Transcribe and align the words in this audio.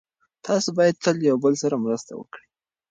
تاسو 0.45 0.67
باید 0.77 1.01
تل 1.03 1.17
یو 1.29 1.37
بل 1.43 1.53
سره 1.63 1.75
مرسته 1.85 2.11
وکړئ. 2.15 2.45